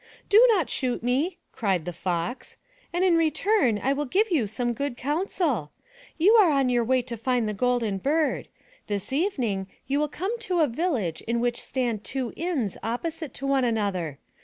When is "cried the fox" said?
1.51-2.57